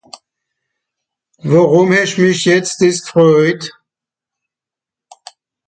[1.49, 3.61] Worùm hesch mich jetz dìss gfröjt?